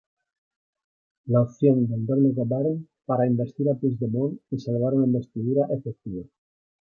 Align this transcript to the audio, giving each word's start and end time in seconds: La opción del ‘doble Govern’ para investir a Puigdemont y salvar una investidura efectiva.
La 1.25 1.41
opción 1.43 1.87
del 1.87 2.07
‘doble 2.07 2.31
Govern’ 2.33 2.89
para 3.05 3.27
investir 3.27 3.69
a 3.69 3.75
Puigdemont 3.75 4.39
y 4.49 4.57
salvar 4.57 4.95
una 4.95 5.05
investidura 5.05 5.67
efectiva. 5.77 6.23